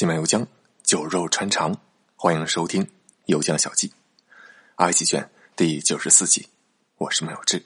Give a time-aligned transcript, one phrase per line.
[0.00, 0.46] 新买油浆，
[0.82, 1.78] 酒肉穿肠，
[2.16, 2.82] 欢迎收听
[3.26, 3.88] 《油浆小记》
[4.76, 6.48] 埃及卷第九十四集。
[6.96, 7.62] 我是麦有志。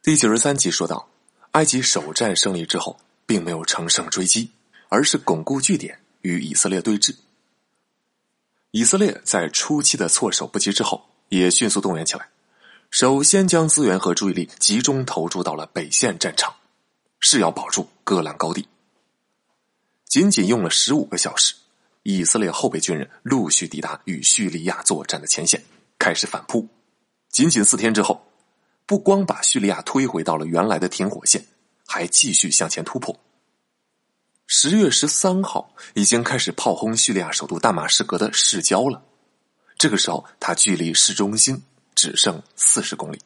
[0.00, 1.10] 第九十三集说到，
[1.50, 4.52] 埃及首战胜利之后，并没有乘胜追击，
[4.88, 7.14] 而是巩固据点，与以色列对峙。
[8.70, 12.31] 以色列在初期的措手不及之后，也迅速动员起来。
[12.92, 16.54] 首先将资源和注意力集中投注到了北线战场，
[17.20, 18.68] 是要保住戈兰高地。
[20.04, 21.54] 仅仅用了十五个小时，
[22.02, 25.64] 以色列后备军人陆续抵达与叙利亚作战的前线，
[25.98, 26.68] 开始反扑。
[27.30, 28.26] 仅仅四天之后，
[28.84, 31.46] 不光把叙利亚推回到了原来的停火线，
[31.86, 33.18] 还继续向前突破。
[34.46, 39.02] 十月十三号，已经开始炮轰叙利亚首都大马士革的市郊了。
[39.78, 41.62] 这个时候，它距离市中心。
[41.94, 43.18] 只剩四十公里。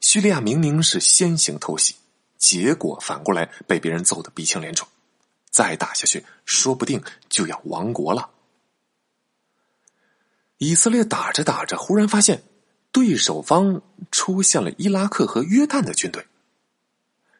[0.00, 1.96] 叙利亚明明是先行偷袭，
[2.36, 4.86] 结果反过来被别人揍得鼻青脸肿，
[5.50, 8.30] 再打下去，说不定就要亡国了。
[10.58, 12.42] 以色列打着打着，忽然发现
[12.92, 16.26] 对手方出现了伊拉克和约旦的军队。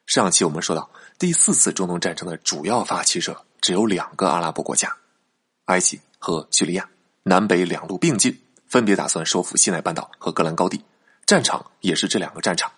[0.06, 4.96] 上期我们说到，第四次中东战争的主要发起者只有两个阿拉伯国家：
[5.66, 6.88] 埃及和叙利亚，
[7.22, 8.38] 南北两路并进。
[8.68, 10.84] 分别打算收复西奈半岛和格兰高地，
[11.24, 12.72] 战场也是这两个战场。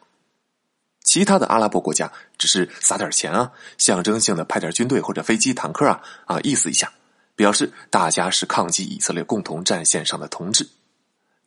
[1.03, 6.93] 其他的阿拉伯国家只是撒点钱啊，象征性的派点军队或者飞机、坦克啊啊，意思一下，
[7.35, 10.69] 表示大家是抗击以色列共同战线上的同志，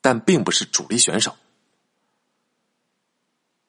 [0.02, 1.36] 但并不是主力选手。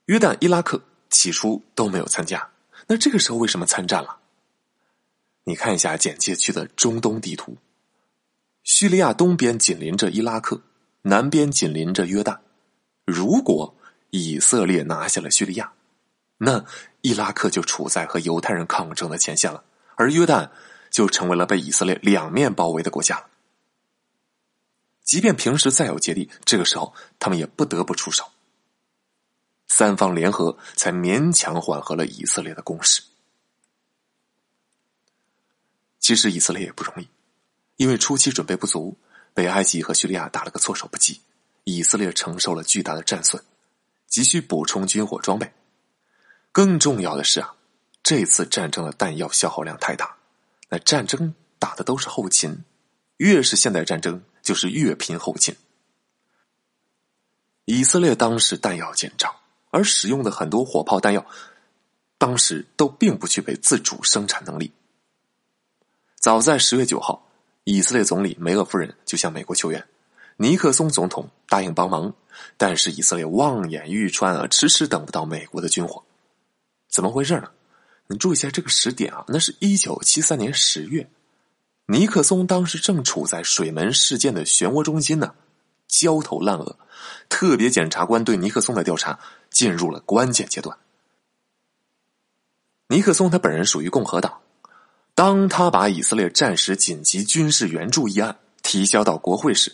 [0.07, 2.49] 约旦、伊拉克起初都没有参加，
[2.87, 4.17] 那这个时候为什么参战了？
[5.45, 7.59] 你看一下简介区的中东地图。
[8.63, 10.63] 叙利亚东边紧邻着伊拉克，
[11.03, 12.39] 南边紧邻着约旦。
[13.05, 13.75] 如果
[14.11, 15.73] 以色列拿下了叙利亚，
[16.39, 16.65] 那
[17.01, 19.65] 伊拉克就处在和犹太人抗争的前线了，
[19.97, 20.51] 而约旦
[20.91, 23.27] 就成为了被以色列两面包围的国家了。
[25.03, 28.25] 即便平时再有芥蒂，这个时候他们也不得不出手。
[29.67, 33.03] 三方联合，才勉强缓和了以色列的攻势。
[35.99, 37.09] 其实以色列也不容易。
[37.77, 38.97] 因为初期准备不足，
[39.35, 41.21] 被埃及和叙利亚打了个措手不及，
[41.65, 43.43] 以色列承受了巨大的战损，
[44.07, 45.53] 急需补充军火装备。
[46.53, 47.55] 更重要的是啊，
[48.03, 50.17] 这次战争的弹药消耗量太大。
[50.69, 52.63] 那战争打的都是后勤，
[53.17, 55.57] 越是现代战争，就是越拼后勤。
[57.65, 59.35] 以色列当时弹药紧张，
[59.71, 61.27] 而使用的很多火炮弹药，
[62.19, 64.73] 当时都并不具备自主生产能力。
[66.21, 67.29] 早在十月九号。
[67.65, 69.87] 以色列总理梅厄夫人就向美国求援，
[70.37, 72.13] 尼克松总统答应帮忙，
[72.57, 76.03] 但是以色列望眼欲穿啊，迟迟等不到美国的军火，
[76.89, 77.51] 怎么回事呢？
[78.09, 81.09] 你注意一下这个时点啊，那是一九七三年十月，
[81.87, 85.35] 尼克松当时正处在水门事件的漩涡中心呢，
[85.87, 86.77] 焦头烂额，
[87.29, 90.77] 特别检察官对尼克松的调查进入了关键阶段。
[92.89, 94.41] 尼克松他本人属于共和党。
[95.23, 99.73] 当他把以色列战时紧急军事援助议案提交到国会时，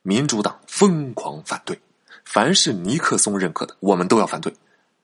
[0.00, 1.78] 民主党疯狂反对，
[2.24, 4.50] 凡是尼克松认可的，我们都要反对，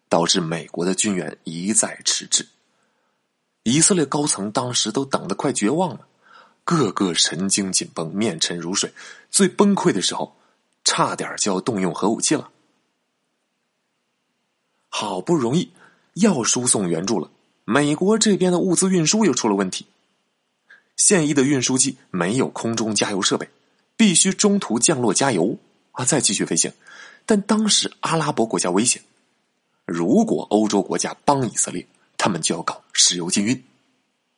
[0.09, 2.49] 导致美国的军援一再迟滞。
[3.65, 6.07] 以色列高层当时都等得快绝望了，
[6.65, 8.91] 个个神经紧绷，面沉如水，
[9.31, 10.35] 最崩溃的时候，
[10.83, 12.49] 差点就要动用核武器了。
[14.89, 15.71] 好不容易
[16.15, 17.31] 要输送援助了。
[17.65, 19.87] 美国这边的物资运输又出了问题，
[20.97, 23.49] 现役的运输机没有空中加油设备，
[23.97, 25.57] 必须中途降落加油
[25.93, 26.71] 啊，再继续飞行。
[27.25, 29.01] 但当时阿拉伯国家危险，
[29.87, 31.87] 如果欧洲国家帮以色列，
[32.19, 33.65] 他们就要搞石油禁运。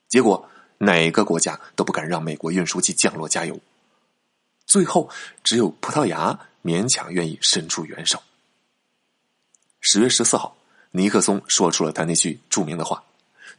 [0.06, 0.48] 结果
[0.78, 3.58] 哪个国家都不敢让美国运输机降落加油，
[4.66, 5.10] 最后
[5.43, 8.22] 只有葡萄牙勉强愿意伸出援手。
[9.81, 10.56] 十月十四号，
[10.93, 13.02] 尼克松说出了他那句著名的话。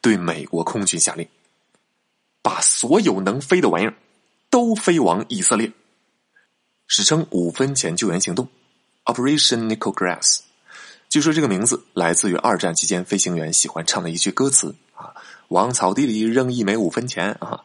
[0.01, 1.27] 对美国空军下令，
[2.41, 3.94] 把所有能飞的玩意儿
[4.49, 5.71] 都飞往以色列，
[6.88, 8.47] 史称“五分钱救援行动
[9.05, 10.39] ”（Operation Nickel Grass）。
[11.09, 15.13] 据说这个名字来自于二战期间飞行员喜欢唱的一句歌词啊
[15.49, 17.63] ：“往草地里扔一枚五分钱啊！”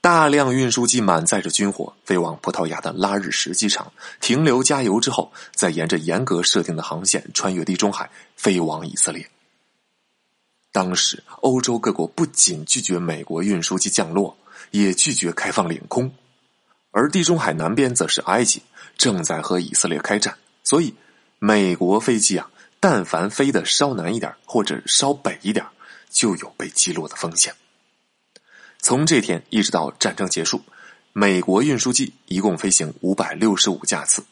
[0.00, 9.28] 大量运输机满载着军火飞往葡萄牙的拉日什机场停留加油之后，再沿着严格设定的航线穿越地中海飞往以色列。
[10.76, 14.36] 当时，欧洲各国不仅拒绝美国运输机降落，
[14.72, 16.12] 也拒绝开放领空，
[16.90, 18.60] 而地中海南边则是埃及，
[18.98, 20.94] 正在和以色列开战，所以
[21.38, 25.64] 美国飞机啊，但凡飞的稍南一点或者稍北一点，
[26.10, 27.54] 就有被击落的风险。
[28.78, 30.60] 从这天一直到战争结束，
[31.14, 34.22] 美国运输机一共飞行五百六十五架次，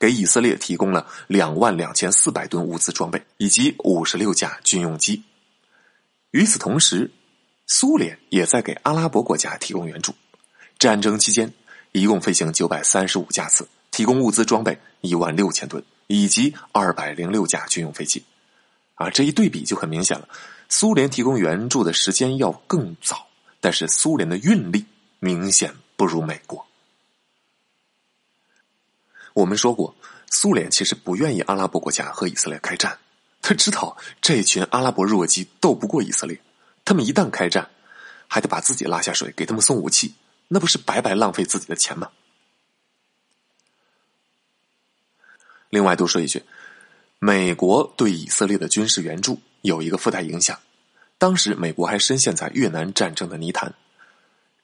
[0.00, 5.22] 给以色列提供了两万两千四百吨物资装备以及五十六架军用机。
[6.32, 7.10] 与此同时，
[7.66, 10.14] 苏联也在给阿拉伯国家提供援助。
[10.78, 11.52] 战争期间，
[11.92, 18.24] 一共飞行九百三十五架次，提供物资装备一万六千吨，以及二百零六架军用飞机。
[18.94, 20.28] 啊，这一对比就很明显了。
[20.68, 23.26] 苏联提供援助的时间要更早，
[23.60, 24.86] 但是苏联的运力
[25.18, 26.66] 明显不如美国。
[29.34, 29.94] 我们说过，
[30.30, 32.98] 苏联其实不愿意阿拉伯国家和以色列开战，
[33.42, 36.40] 他知道这群阿拉伯弱鸡斗不过以色列。
[36.84, 37.68] 他们一旦开战，
[38.26, 40.14] 还得把自己拉下水，给他们送武器，
[40.48, 42.10] 那不是白白浪费自己的钱吗？
[45.70, 46.42] 另外，多说一句，
[47.18, 50.58] 美国对以色列的军事援助有一个附带影响。
[51.18, 53.72] 当时，美国还深陷在越南战争的泥潭，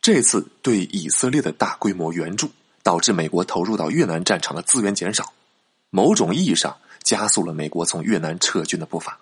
[0.02, 2.50] 这次对以色列的大规模援助，
[2.82, 5.32] 导致美国投入到越南战场的资源减少，
[5.90, 9.18] 某种意义上加速了美国从越南撤军的步伐。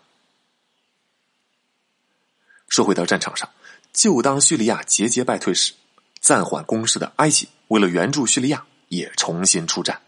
[2.68, 3.48] 说回到战场上，
[3.92, 5.72] 就当叙利亚节节败退时，
[6.20, 10.00] 暂缓攻势的埃及为了援助叙利亚，也重新出战，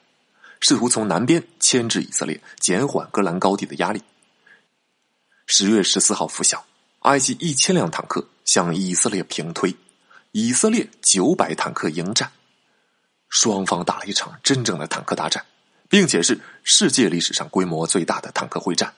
[0.61, 4.03] 试图从南边牵制以色列，减缓戈兰高地的压力。
[5.47, 6.67] 十月十四号拂晓，
[7.01, 9.75] 埃及一千辆坦克向以色列平推，
[10.33, 12.31] 以色列九百坦克迎战，
[13.29, 15.47] 双方打了一场真正的坦克大战，
[15.89, 18.95] 并且是世界历史上规模最大的坦克会战。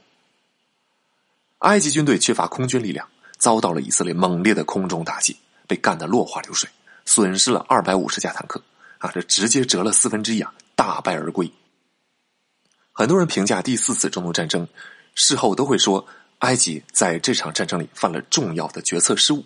[1.59, 3.09] 埃及军队缺乏空军力量。
[3.41, 5.35] 遭到了以色列猛烈的空中打击，
[5.67, 6.69] 被干得落花流水，
[7.07, 8.63] 损失了二百五十架坦克，
[8.99, 11.51] 啊，这直接折了四分之一啊，大败而归。
[12.93, 14.69] 很多人评价第四次中东战争，
[15.15, 16.07] 事后都会说，
[16.41, 19.43] 埃及在这场战争里犯了重要的决策失误。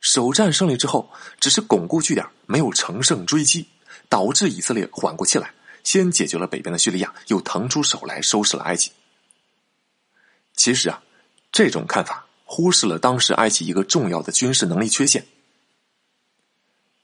[0.00, 3.66] 首战胜利之后，只是巩固据点，没有乘胜追击，
[4.08, 5.52] 导致以色列缓过气来，
[5.86, 8.90] 先解决了北边的叙利亚，又腾出手来收拾了埃及。
[10.56, 11.00] 其实啊，
[11.52, 12.26] 这种看法。
[12.48, 15.26] 忽视了当时埃及一个重要的军事能力缺陷。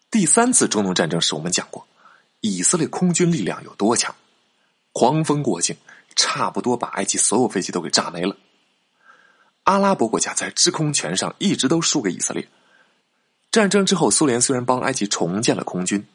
[0.08, 1.86] 第三次中东战争时，我们讲过，
[2.40, 4.14] 以色列空军力量有多强，
[4.92, 5.76] 狂风过境，
[6.14, 8.36] 差不多把埃及所有飞机都给炸没了。
[9.64, 12.48] 阿拉伯国家在制空权上一直都输给以色列。
[13.50, 16.06] 战争之后，苏联虽然帮埃及重建了空军，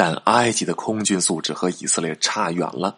[0.00, 2.96] 但埃及的空军素质和以色列差远了。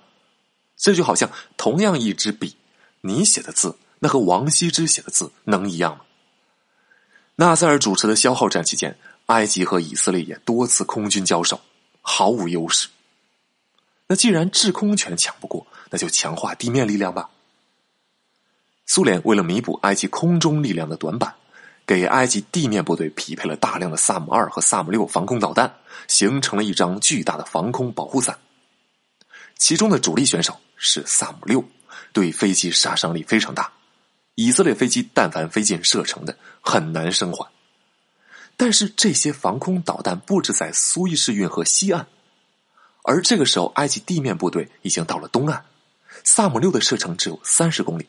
[0.76, 2.54] 这就好像同样一支笔，
[3.00, 3.76] 你写的字。
[3.99, 6.04] 那和王羲之写的字能一样吗？
[7.34, 8.96] 纳赛尔主持的消耗战期间，
[9.26, 11.60] 埃及和以色列也多次空军交手，
[12.02, 12.88] 毫无优势。
[14.06, 17.31] 那既然制空权抢不过，那就强化地面力量吧。
[18.87, 21.34] 苏联为了弥补埃及空中力量的短板，
[21.94, 25.74] 给埃及地面部队匹配了大量的萨姆二和萨姆六防空导弹，
[26.08, 28.38] 形成了一张巨大的防空保护伞。
[29.58, 31.62] 其中的主力选手是萨姆六，
[32.14, 33.70] 对飞机杀伤力非常大。
[34.36, 37.46] 以色列飞机但凡飞进射程的，很难生还。
[38.56, 42.06] 但是这些防空导弹布置在苏伊士运河西岸，
[43.02, 45.62] 而这个时候埃及地面部队已经到了东岸。
[46.24, 48.06] 萨姆六的射程只有三十公里，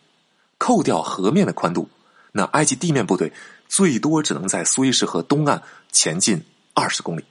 [0.57, 1.89] 扣掉河面的宽度，
[2.31, 3.33] 那埃及地面部队
[3.73, 7.25] 最多只能在苏伊士河东岸前进二十公里。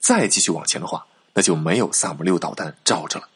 [0.00, 1.04] 再继续往前的话，
[1.34, 3.28] 那就没有萨姆六导弹罩着了。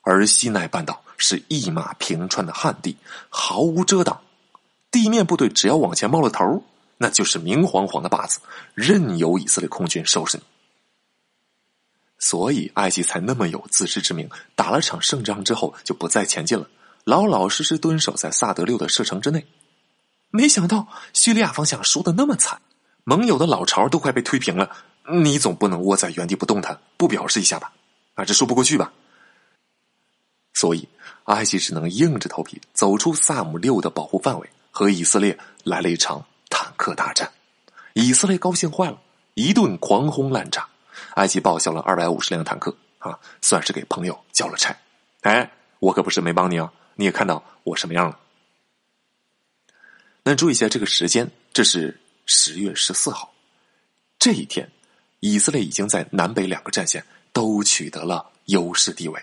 [0.00, 1.02] 而西奈半岛。
[1.16, 2.96] 是一马平川的旱地，
[3.30, 4.20] 毫无遮挡。
[4.90, 6.64] 地面部队只要往前冒了头，
[6.98, 8.40] 那就是明晃晃的靶子，
[8.74, 10.42] 任由以色列空军收拾你。
[12.18, 16.68] 所以埃及才那么有自知之明，打了场胜仗之后就不再前进了，
[17.04, 19.46] 老老实实蹲守在萨德六的射程之内。
[20.36, 22.60] 没想到叙利亚方向输的那么惨，
[23.04, 24.68] 盟友的老巢都快被推平了，
[25.08, 27.72] 你总不能窝在原地不动弹，不表示一下吧？
[28.14, 28.92] 啊，这说不过去吧？
[30.52, 30.88] 所以。
[31.26, 37.32] 埃及只能硬着头皮走出萨姆六的保护范围，和以色列来了一场坦克大战。
[37.94, 38.98] 以色列高兴坏了，
[39.32, 40.68] 一顿狂轰滥炸，
[41.14, 44.76] 埃及报销了二百五十辆坦克，啊，算是给朋友交了差。
[45.22, 48.18] 哎，我可不是没帮你啊，你也看到我什么样了。
[50.26, 53.34] 那注意一下这个时间，这是十月十四号，
[54.18, 54.70] 这一天，
[55.20, 59.22] 以色列已经在南北两个战线都取得了优势地位。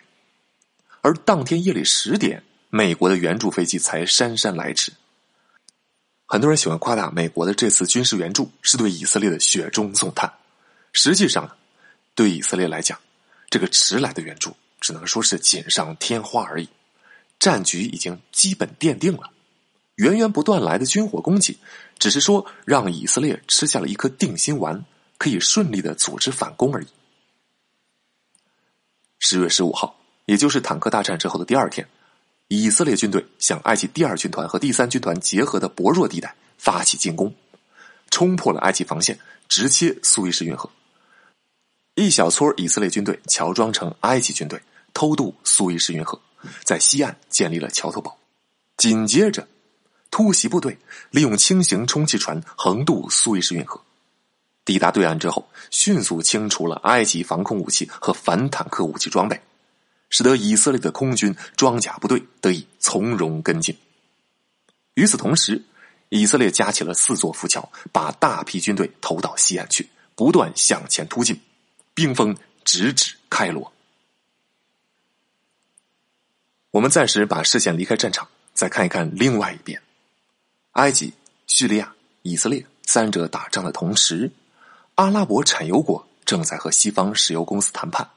[1.01, 4.93] 而当天夜里十点，美国的援助飞机才姗姗来迟。
[6.27, 10.31] 很多人喜欢夸大美国的这次军事援助是对以色列的雪中送炭，
[10.93, 11.51] 实际上呢，
[12.13, 12.99] 对以色列来讲，
[13.49, 16.69] 这个迟来的援助只能说是锦上添花而已。
[17.39, 19.31] 战局已经基本奠定了，
[20.01, 21.55] 源源不断来的军火供给，
[21.99, 24.83] 只是说让以色列吃下了一颗定心丸，
[25.19, 26.87] 可以顺利的组织反攻而已。
[29.19, 31.87] 十月十五号，也就是坦克大战之后的第二天，
[32.47, 37.31] 以色列军队向埃及第二军团和第三军团结合的薄弱地带发起进攻，
[38.09, 40.67] 冲破了埃及防线，直切苏伊士运河。
[41.93, 44.59] 一小撮以色列军队乔装成埃及军队，
[44.95, 46.19] 偷渡苏伊士运河。
[46.63, 48.17] 在西岸建立了桥头堡，
[48.77, 49.47] 紧接着，
[50.11, 50.77] 突袭部队
[51.09, 53.81] 利用轻型充气船横渡苏伊士运河，
[54.65, 59.41] 抵达对岸之后，迅速清除了埃及防空武器和反坦克武器装备，
[60.09, 63.75] 使得以色列的空军装甲部队得以从容跟进。
[64.95, 65.63] 与此同时，
[66.09, 71.39] 以色列架起了四座浮桥，把大批军队投到西岸去，不断向前突进，
[71.93, 73.71] 兵锋直指开罗。
[76.71, 79.81] 我们暂时把视线离开战场，再看一看另外一边：
[80.73, 81.13] 埃及、
[81.47, 84.31] 叙利亚、以色列三者打仗的同时，
[84.95, 88.09] 阿拉伯产油国正在和西方石油公司谈判，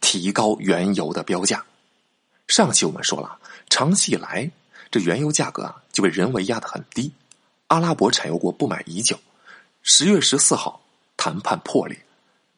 [0.00, 1.64] 提高原油的标价。
[2.48, 3.38] 上期我们说了，
[3.70, 4.50] 长期以来
[4.90, 7.12] 这原油价格啊就被人为压得很低，
[7.68, 9.16] 阿拉伯产油国不满已久。
[9.82, 10.82] 十月十四号，
[11.16, 11.96] 谈判破裂，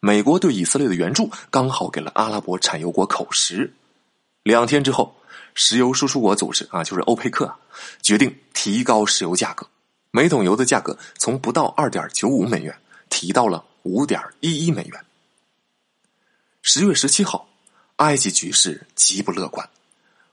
[0.01, 3.75] 美国对以色列的援助刚好给了阿拉伯产油国口实。
[4.43, 5.15] 两天之后。
[5.55, 7.55] 石油输出国组织啊，就是欧佩克，
[8.03, 9.67] 决定提高石油价格，
[10.11, 12.77] 每桶油的价格从不到二点九五美元
[13.09, 15.01] 提到了五点一一美元。
[16.63, 17.49] 十月十七号，
[17.97, 19.69] 埃及局势极不乐观，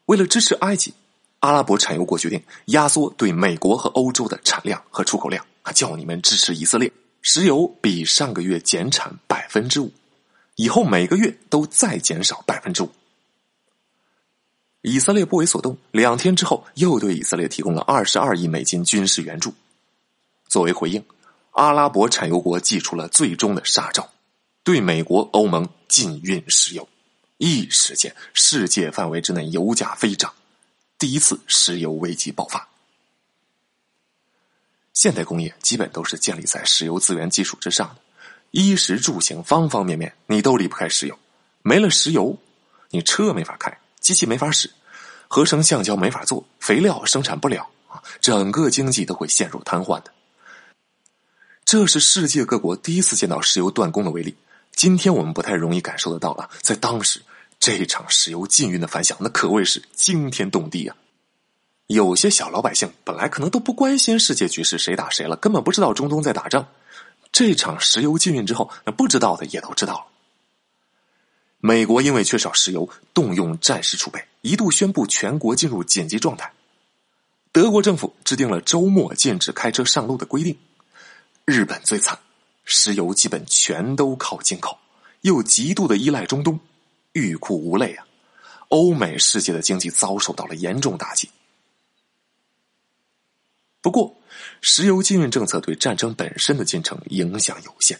[0.06, 0.94] 为了支持埃及，
[1.40, 9.92] 阿拉伯产油国决定压缩对美国和欧洲的产量和出口量，叫你们支持以色列，石油比上个月减产百分之五，
[10.56, 12.90] 以后每个月都再减少百分之五。
[14.82, 19.54] 以色列不为所动，两天之后又对以色列提供了二十二亿美金军事援助。
[20.48, 21.04] 作为回应，
[21.52, 24.10] 阿拉伯产油国祭出了最终的杀招，
[24.64, 26.88] 对美国、欧盟禁运石油。
[27.38, 30.34] 一时间，世界范围之内油价飞涨，
[30.98, 32.68] 第一次石油危机爆发。
[34.94, 37.96] 现代工业基本都是建立在石油资源基础之上的，
[38.52, 41.18] 衣食住行方方面面你都离不开石油，
[41.62, 42.38] 没了石油，
[42.90, 43.76] 你车没法开。
[44.02, 44.70] 机器没法使，
[45.30, 50.12] 合成橡胶没法做，肥料生产不了啊，整个经济都会陷入瘫痪的。
[51.64, 54.36] 这是世界各国第一次见到石油断供的威力。
[54.74, 57.22] 今天我们不太容易感受得到了，在当时
[57.60, 60.96] 这场石油禁运的反响，那可谓是惊天动地啊！
[61.88, 66.68] 有些小老百姓本来可能都不关心世界局势谁打谁了，根本不知道中东在打仗。
[67.32, 70.06] 这场石油禁运之后，那不知道的也都知道了。
[71.64, 76.52] 美国因为缺少石油，动用战时储备，一度宣布全国进入紧急状态。
[77.52, 80.58] 德国政府制定了周末禁止开车上路的规定。
[81.46, 82.18] 日本最惨，
[82.66, 84.80] 石油基本全都靠进口，
[85.22, 86.60] 又极度的依赖中东，
[87.14, 88.08] 欲哭无泪啊！
[88.70, 91.30] 欧美世界的经济遭受到了严重打击。
[93.82, 94.16] 不过，
[94.62, 98.00] 石油禁运政策对战争本身的进程影响有限。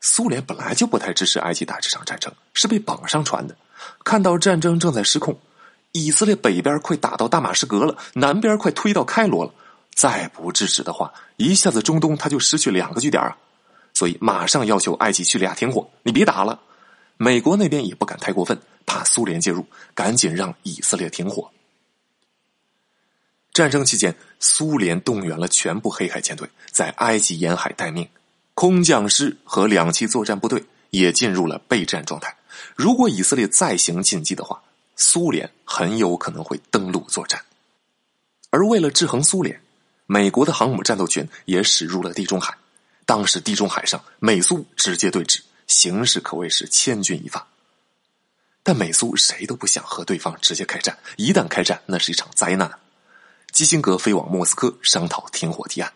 [0.00, 3.56] 苏联本来就不太支持埃及打这场战争，是被绑上船的。
[4.04, 5.38] 看到战争正在失控，
[5.92, 9.52] 以色列北边快打到大马士革了，南边快推到开罗了，
[9.94, 13.36] 再不制止的话，一下子中东他就失去两个据点啊！
[13.94, 16.60] 所以马上要求埃及、叙利亚停火，你别打了。
[17.16, 21.50] 美国那边也不敢太过分，怕苏联介入，赶紧让以色列停火。
[23.52, 28.08] 战争期间，苏联动员了全部黑海舰队，在埃及沿海待命。
[28.58, 32.36] 空降师和两栖作战部队也进入了备战状态。
[32.74, 34.60] 如果以色列再行进击的话，
[34.96, 37.40] 苏联很有可能会登陆作战。
[38.50, 39.62] 而为了制衡苏联，
[40.06, 42.58] 美国的航母战斗群也驶入了地中海。
[43.06, 45.38] 当时地中海上美苏直接对峙，
[45.68, 47.46] 形势可谓是千钧一发。
[48.64, 52.68] 但美苏谁都不想和对方直接开战，一旦开战，那是一场灾难。
[53.52, 55.92] 基辛格飞往莫斯科商讨停火提案。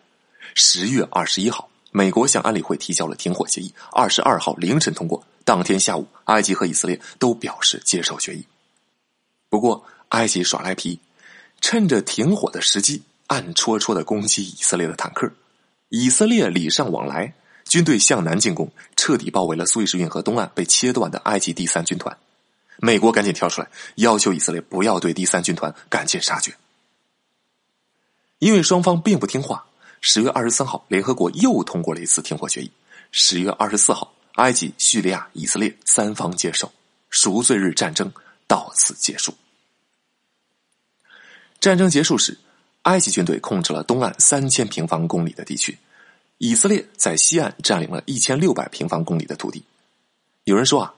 [0.55, 1.69] 十月二十一号。
[1.95, 5.23] 美国向安理会提交了停火协议，二十二号凌晨通过。
[5.45, 8.47] 当天下午，埃及和以色列都表示接受决议。
[9.51, 10.99] 不过，埃及耍赖皮，
[11.61, 15.31] 趁着停火的时机，暗戳戳的攻击以色列的坦克。
[15.91, 17.35] 以色列礼尚往来，
[17.69, 22.17] 军队向南进攻，彻底包围了苏伊士运河东岸被切断的埃及第三军团。
[22.79, 26.55] 美国赶紧跳出来，要求以色列不要对第三军团赶尽杀绝，
[28.39, 29.67] 因为双方并不听话。
[30.05, 32.71] 十月二十三号，联合国又通过了一次停火决议。
[33.13, 36.71] 十月二十四号，埃及、叙利亚、以色列三方接受
[37.09, 38.13] 赎罪日战争
[38.49, 39.33] 到此结束。
[41.61, 42.37] 战争结束时，
[42.83, 45.79] 埃及军队控制了东岸三千平方公里的地区，
[46.39, 49.63] 以色列在西岸占领了一千六百平方公里的土地。
[50.43, 50.93] 有人说啊，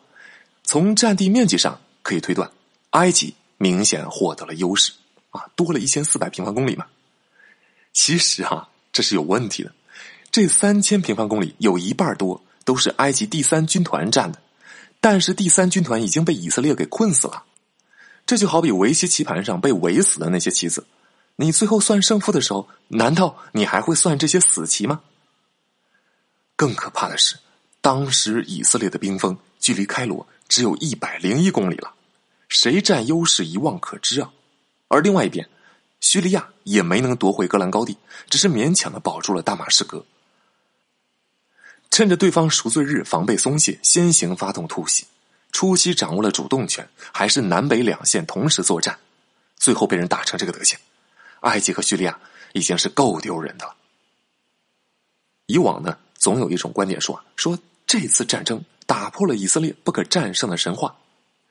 [0.62, 2.50] 从占地面积上可以推断，
[2.90, 4.94] 埃及明显获得了优势
[5.28, 6.86] 啊，多了一千四百平方公里嘛。
[7.92, 9.70] 其实啊，这是有问题的。
[10.30, 14.40] 这三千平方公里有一半多都是埃及第三军团占的，
[15.00, 17.44] 但是第三军团已经被以色列给困死了。
[18.24, 20.86] 这就好比围棋棋盘上被围死的那些棋子，
[21.36, 25.02] 你最后算胜负的时候，难道你还会算这些死棋吗？
[26.56, 27.36] 更可怕的是，
[27.80, 31.92] 当时以色列的兵锋距离开罗只有一百零一公里了，
[32.48, 34.32] 谁占优势一望可知啊！
[34.88, 35.48] 而另外一边，
[36.04, 37.96] 叙利亚也没能夺回戈兰高地，
[38.28, 40.04] 只是勉强的保住了大马士革。
[41.90, 45.06] 趁着对方赎罪日防备松懈，先行发动突袭。
[45.50, 48.98] 初期掌握了主动权，还是南北两线同时作战，
[49.56, 50.78] 最后被人打成这个德行，
[51.40, 52.20] 埃及和叙利亚
[52.52, 53.74] 已经是够丢人的了。
[55.46, 60.94] 以往呢，总有一种观点说说这次战争打破了以色列不可战胜的神话。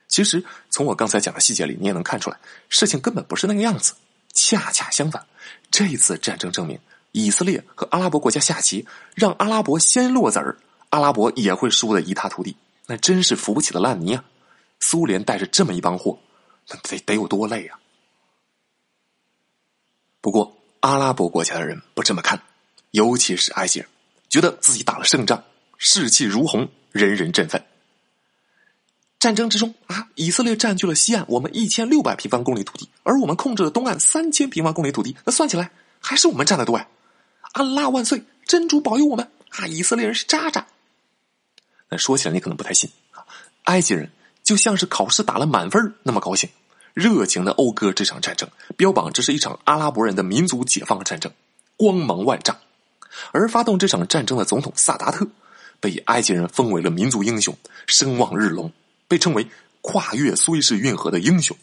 [0.06, 3.94] 其实从我刚才讲的细节里，你也能看出来，事情根本不是那个样子。
[4.34, 5.24] 恰恰相反，
[5.70, 6.78] 这次战争证明，
[7.12, 10.58] 以色列和阿拉伯国家下棋，让阿拉伯先落子儿，
[10.90, 12.56] 阿拉伯也会输得一塌涂地。
[12.86, 14.24] 那真是扶不起的烂泥啊！
[14.78, 16.18] 苏联带着这么一帮货，
[16.68, 17.78] 那得得有多累啊！
[20.20, 22.42] 不过阿拉伯国家的人不这么看，
[22.90, 23.88] 尤其是埃及人，
[24.28, 25.44] 觉得自己打了胜仗，
[25.78, 27.64] 士气如虹，人人振奋。
[29.18, 35.70] 战争之中啊，以色列占据了西岸我们一千六百平方公里土地，而我们控制了东岸三千平方公里土地，那算起来
[36.00, 36.88] 还是我们占的多呀！
[37.52, 39.66] 安拉万岁，真主保佑我们啊！
[39.68, 40.66] 以色列人是渣渣。
[41.90, 43.22] 那说起来你可能不太信啊，
[43.64, 44.10] 埃及人
[44.42, 46.50] 就像是考试打了满分那么高兴，
[46.94, 51.30] 热情的讴歌这场战争，标榜这是一场阿拉伯人的民族解放战争，
[51.76, 52.56] 光芒万丈。
[53.30, 55.28] 而发动这场战争的总统萨达特，
[55.78, 58.72] 被埃及人封为了民族英雄，声望日隆，
[59.06, 59.46] 被称为
[59.82, 61.56] 跨越苏伊士运河的英雄。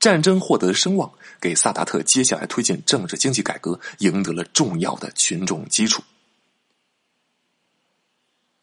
[0.00, 6.02] 战争获得声望，给萨达特接下来推进政治经济改革赢得了重要的群众基础。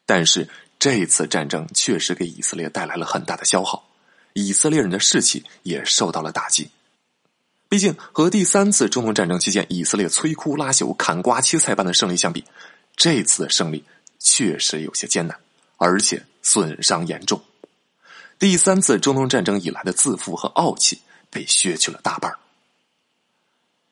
[0.06, 0.48] 但是
[0.80, 3.90] 这次战争确实给以色列带来了很大的消耗，
[4.34, 6.70] 以色列人的士气也受到了打击。
[7.68, 12.46] 毕竟和第三次中东战争期间以色列摧枯拉朽、砍瓜切菜般的胜利相比，
[12.96, 13.84] 这次的胜利
[14.20, 15.38] 确实有些艰难，
[15.78, 17.42] 而且损伤严重。
[18.38, 21.02] 第三次中东战争以来的自负和傲气
[21.36, 22.34] 被削去了大半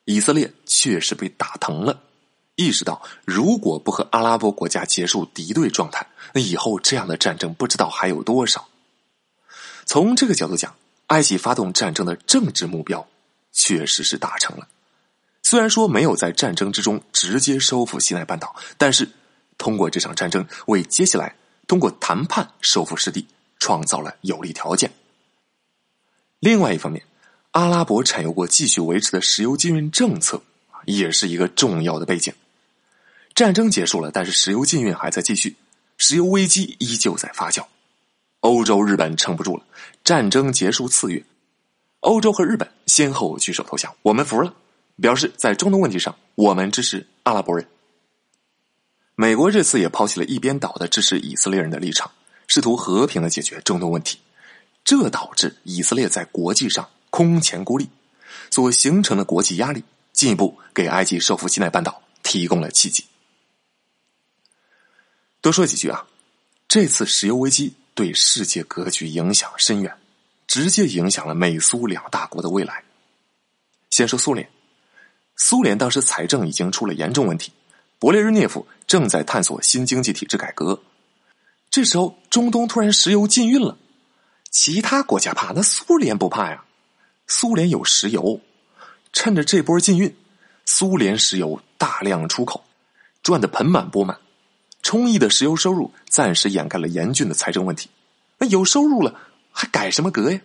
[0.06, 2.02] 以色列确实被打疼了。
[2.56, 8.70] 意识到，如果不和阿拉伯国家结束敌对状态，那以后这样的战争不知道还有多少。
[9.86, 10.74] 从这个角度讲，
[11.08, 13.06] 埃及发动战争的政治目标
[13.52, 14.70] 确实是达成了。
[15.42, 19.10] 虽然说没有在战争之中直接收复西奈半岛，但是
[19.58, 21.36] 通过这场战争，为接下来
[21.68, 23.28] 通过谈判收复失地
[23.60, 24.90] 创造了有利条件。
[26.40, 27.04] 另外一方面，
[27.54, 30.42] 阿拉伯产油国继续维持的石油禁运政策，
[30.86, 32.34] 也是一个重要的背景。
[33.36, 35.56] 战争结束了，但是石油禁运还在继续，
[36.00, 37.64] 石油危机依旧在发酵。
[38.40, 39.64] 欧洲、日本撑不住了。
[40.04, 41.24] 战争结束次月，
[42.00, 44.52] 欧洲和日本先后举手投降，我们服了，
[45.00, 47.68] 表示在中东问题上我们支持阿拉伯人。
[49.14, 52.10] 美国这次也抛弃了一边倒的支持以色列人的立场，
[52.48, 54.18] 试图和平的解决中东问题，
[54.84, 57.88] 这导致以色列在国际上空前孤立，
[58.50, 63.06] 所形成的国际压力进一步给埃及收复西奈半岛提供了契机。
[65.40, 66.08] 多说几句啊，
[66.68, 69.96] 这次石油危机对世界格局影响深远，
[70.48, 72.84] 直接影响了美苏两大国的未来。
[73.92, 74.50] 先说苏联，
[75.36, 77.52] 苏联当时财政已经出了严重问题，
[78.00, 80.82] 勃列日涅夫正在探索新经济体制改革。
[81.70, 83.78] 这时候中东突然石油禁运了，
[84.50, 86.66] 其他国家怕，那苏联不怕呀？
[87.28, 88.42] 苏联有石油，
[89.12, 90.16] 趁着这波禁运，
[90.66, 92.64] 苏联石油大量出口，
[93.22, 94.18] 赚得盆满钵满。
[94.82, 97.90] 充裕的石油收入暂时掩盖了严峻的财政问题，
[98.38, 99.18] 那有收入了
[99.52, 100.42] 还改什么革呀？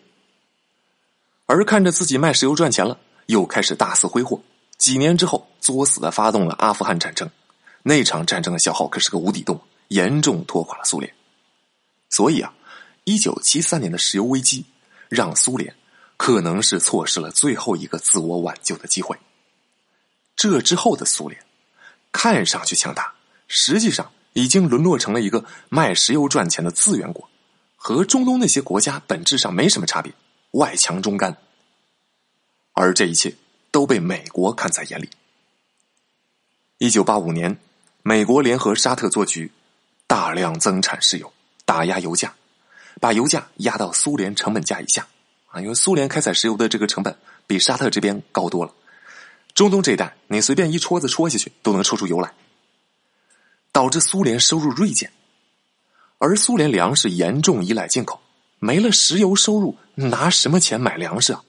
[1.46, 4.40] 而看着自己卖石油赚钱了，又开始大肆挥霍，
[4.76, 7.28] 几年之后作死的发动了阿富汗战争，
[7.82, 11.12] 那场战争的消耗可是个无底洞，严重拖垮了苏联。
[12.10, 12.54] 所以啊，
[13.04, 14.64] 一九七三年的石油危机
[15.08, 15.74] 让苏联
[16.18, 19.16] 可能是错失了最后一个自我挽救的机会。
[20.36, 21.42] 这之后的苏联
[22.12, 23.14] 看上去强大，
[23.46, 24.10] 实际上。
[24.34, 27.28] 已经沦落成了一个卖石油赚钱的资源国，
[27.74, 30.12] 和中东那些国家本质上没什么差别，
[30.52, 31.36] 外强中干。
[32.72, 33.34] 而这一切
[33.72, 35.10] 都被美国看在眼里。
[36.76, 37.58] 一九八五年，
[38.02, 39.50] 美国联合沙特做局，
[40.06, 41.32] 大量增产石油，
[41.64, 42.32] 打压油价，
[43.00, 45.08] 把油价压到苏联成本价以下。
[45.48, 48.72] 啊，因为苏联开采石油的这个成本比沙特这边高多了。
[49.54, 52.32] 中东这一带，你随便一戳子戳下去都能戳出油来，
[53.72, 55.12] 导致苏联收入锐减。
[56.18, 58.20] 而苏联粮食严重依赖进口，
[58.58, 61.42] 没了石油收入，拿什么钱买粮食啊？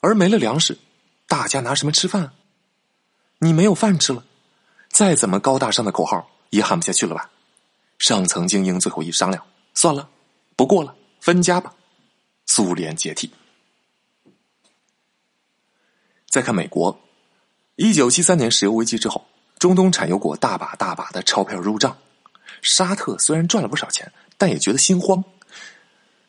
[0.00, 0.78] 而没了粮食，
[1.26, 2.22] 大家拿什么吃饭？
[2.22, 2.32] 啊
[3.38, 4.22] 你没有饭吃了。
[4.90, 7.30] 再怎么高大上的口号也喊不下去了吧？
[7.98, 10.08] 上层精英最后一商量，算了，
[10.56, 11.74] 不过了，分家吧。
[12.52, 13.30] 苏联解体。
[16.28, 17.00] 再看美国，
[17.76, 19.24] 一九七三年石油危机之后，
[19.60, 21.96] 中东产油国大把大把的钞票入账，
[22.60, 25.22] 沙特虽然赚了不少钱，但也觉得心慌。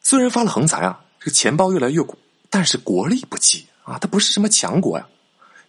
[0.03, 2.15] 虽然发了横财啊，这个钱包越来越鼓，
[2.51, 5.07] 但是国力不济啊，它不是什么强国呀，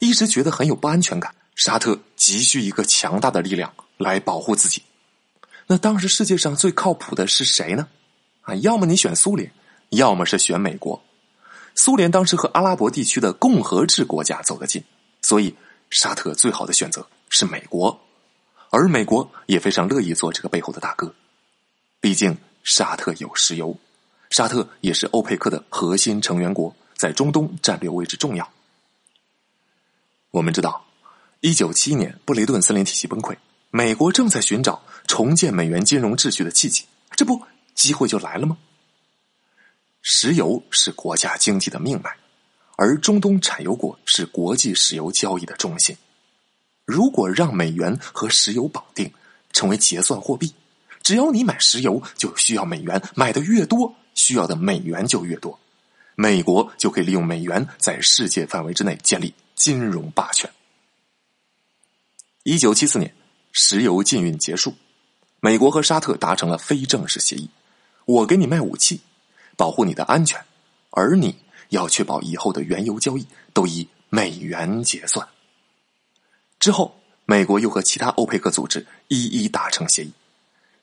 [0.00, 1.34] 一直觉得很有不安全感。
[1.54, 4.82] 沙特急需一个强大的力量来保护自己。
[5.66, 7.88] 那当时世界上最靠谱的是谁呢？
[8.42, 9.50] 啊，要么你选苏联，
[9.92, 11.02] 要么是选美国。
[11.74, 14.82] 苏联当时和阿拉伯地区的共和制国家走得近，
[15.22, 15.54] 所以
[15.88, 17.98] 沙特最好的选择是美国，
[18.70, 21.14] 而美国也非常乐意做这个背后的大哥。
[22.00, 23.76] 毕竟沙特有石油，
[24.30, 28.50] 沙特也是欧佩克的核心成员国，在中东战略位置重要。
[30.30, 30.84] 我们知道。
[31.44, 33.36] 一九七一年，布雷顿森林体系崩溃，
[33.70, 36.84] 美国正在寻找重建美元金融秩序的契机，
[37.16, 37.42] 这不，
[37.74, 38.56] 机会就来了吗？
[40.02, 42.10] 石油是国家经济的命脉，
[42.76, 45.96] 而中东产油国是国际石油交易的中心。
[46.84, 49.10] 如果让美元和石油绑定，
[49.52, 50.52] 成为结算货币，
[51.02, 55.56] 只要你买石油就需要美元，买的越多，需要的美元就越多，
[56.16, 60.50] 美国就可以利用美元在世界范围之内建立金融霸权。
[62.42, 63.14] 一九七四年，
[63.52, 64.74] 石油禁运结束，
[65.38, 67.48] 美国和沙特达成了非正式协议：
[68.04, 69.00] 我给你卖武器，
[69.56, 70.42] 保护你的安全，
[70.90, 71.36] 而你
[71.70, 75.26] 要确保以后的原油交易都以美元结算。
[76.58, 80.12] 之后，美国又和其他欧佩克组织一一达成协议，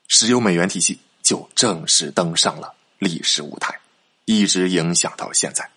[0.08, 3.80] 石油美元体系就正式登上了历史舞台，
[4.24, 5.70] 一直影响到现在。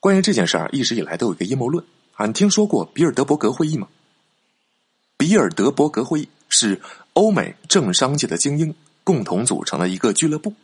[0.00, 1.84] 关于这件事儿，一直以来都有一个阴谋论。
[2.16, 3.88] 俺听说过比尔德伯格会议吗？
[5.16, 6.80] 比尔德伯格会议是
[7.14, 8.72] 欧美政商界的精英
[9.02, 10.54] 共同组成的一个俱乐部，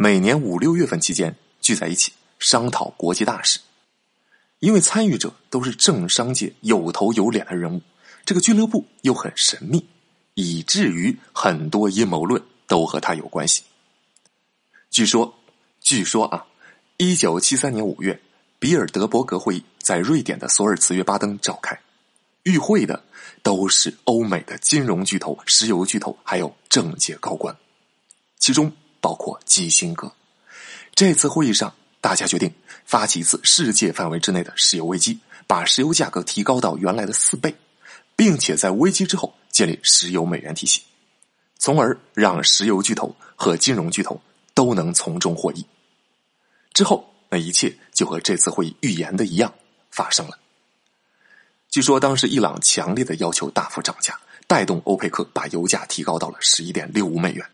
[0.00, 3.58] 每年五六月份期间聚在一起商讨国际大事。
[4.60, 7.82] 因为参与者都是政商界有头有脸的人物，
[8.24, 9.84] 这个俱乐部又很神秘，
[10.34, 13.64] 以至于很多阴谋论都和他有关系。
[14.88, 15.34] 据说，
[15.80, 16.46] 据说啊，
[16.96, 18.20] 一九七三年五月。
[18.60, 21.80] 比尔德伯格会议在瑞典的索尔茨约巴登召开，
[22.42, 23.04] 与会的
[23.40, 27.56] 都是欧美的金融巨头、石油巨头，还有政界高官，
[28.36, 30.12] 其中包括基辛格。
[30.94, 32.52] 这次会议上，大家决定
[32.84, 37.54] 发起一次世界范围之内的石油危机，把石油价格提高到原来的四倍，
[38.16, 40.82] 并且在危机之后建立石油美元体系，
[41.58, 44.20] 从而让石油巨头和金融巨头
[44.54, 45.64] 都能从中获益。
[46.72, 47.04] 之后。
[47.30, 49.52] 那一切就和这次会议预言的一样
[49.90, 50.38] 发生了。
[51.68, 57.46] 据说当时伊朗强烈的要求大幅涨价，带动欧佩克把油价提高到了十一点六五美元。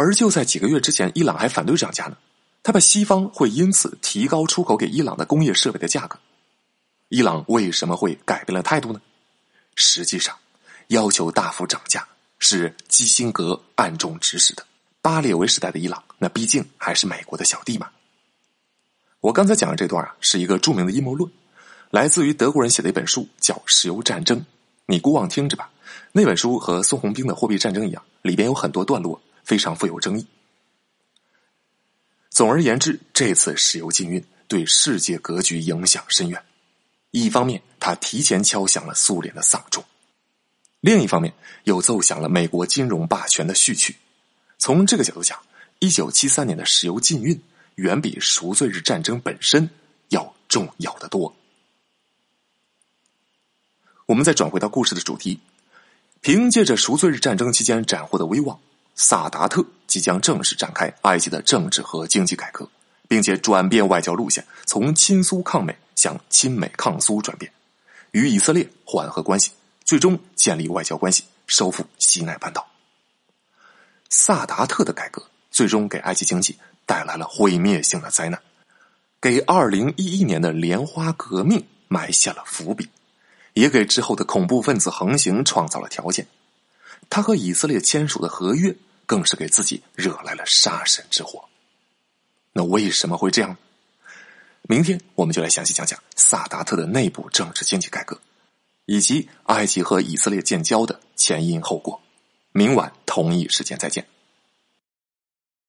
[0.00, 2.16] 而就在几个月之前，伊朗还反对涨价呢，
[2.62, 6.18] 他怕西方会因此提高出口给伊朗的工业设备的价格。
[7.10, 9.02] 伊朗为什么会改变了态度呢？
[9.74, 10.34] 实际上，
[10.86, 12.08] 要求大幅涨价
[12.38, 14.64] 是基辛格暗中指使的。
[15.02, 17.90] 巴列维时代的伊朗，那毕竟还是美国的小弟嘛。
[19.20, 21.30] 我刚才讲的这段啊，是一个著名的阴谋论，
[21.90, 24.38] 来自于德国人写的一本书，叫《石油战争》。
[24.86, 25.70] 你姑妄听着吧。
[26.12, 30.24] 那本书和宋鸿兵的货币战争一样，里边有很多段落非常富有争议。
[32.30, 36.40] 总而言之，这次石油禁运对世界格局影响深远。
[37.10, 39.82] 一方面，它提前敲响了苏联的丧钟；
[40.78, 41.34] 另一方面，
[41.64, 43.96] 又奏响了美国金融霸权的序曲。
[44.56, 45.36] 从这个角度讲，
[45.80, 47.42] 一九七三年的石油禁运。
[47.76, 49.70] 远比赎罪日战争本身
[50.10, 51.34] 要重要的多。
[54.04, 55.40] 我们再转回到故事的主题，
[56.20, 58.60] 凭借着赎罪日战争期间斩获的威望，
[59.02, 62.68] 萨达特即将正式展开埃及的政治和经济改革，
[63.08, 67.50] 并且转变外交路线，从亲苏抗美向亲美抗苏转变，
[68.10, 69.52] 与以色列缓和关系，
[69.86, 72.68] 最终建立外交关系，收复西奈半岛。
[74.10, 78.38] 萨达特的改革最终给埃及经济带来了毁灭性的灾难，
[79.18, 82.90] 给二零一一年的莲花革命埋下了伏笔，
[83.54, 86.26] 也给之后的恐怖分子横行创造了条件。
[87.08, 88.76] 他和以色列签署的合约，
[89.10, 91.48] 更是给自己惹来了杀身之祸。
[92.52, 93.56] 那为什么会这样？
[94.62, 98.20] 明天我们就来详细讲讲萨达特的内部政治经济改革，
[98.84, 102.00] 以及埃及和以色列建交的前因后果。
[102.52, 104.06] 明晚同一时间再见。